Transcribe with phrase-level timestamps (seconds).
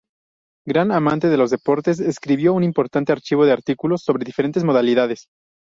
[0.65, 5.27] Gran amante de los deportes, escribió un importante archivo de artículos sobre diferentes modalidades.